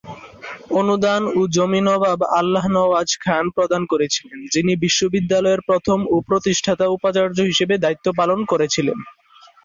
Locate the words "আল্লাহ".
2.39-2.65